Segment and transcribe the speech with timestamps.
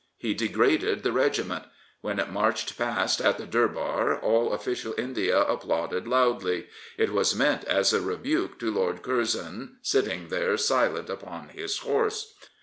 [0.17, 1.65] He degraded the regiment.
[2.01, 6.69] When it marched past at the Durbar all official India applauded loudly.
[6.97, 12.33] It was meant as a rebuke to Lord Curzon, sitting there silent upon his horse.